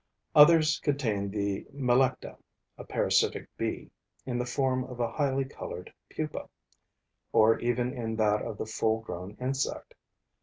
Others 0.33 0.79
contain 0.79 1.29
the 1.29 1.63
Melecta 1.71 2.35
[a 2.75 2.83
parasitic 2.83 3.47
bee] 3.55 3.91
in 4.25 4.39
the 4.39 4.47
form 4.47 4.83
of 4.83 4.99
a 4.99 5.11
highly 5.11 5.45
colored 5.45 5.93
pupa, 6.09 6.49
or 7.31 7.59
even 7.59 7.93
in 7.93 8.15
that 8.15 8.41
of 8.41 8.57
the 8.57 8.65
full 8.65 8.99
grown 9.01 9.37
insect. 9.39 9.93